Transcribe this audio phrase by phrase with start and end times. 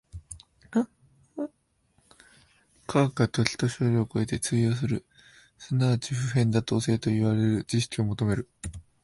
[0.77, 1.47] 科
[2.87, 5.05] 学は時と処を超えて通用する
[5.59, 8.49] 即ち普遍妥当的といわれる知識を求める。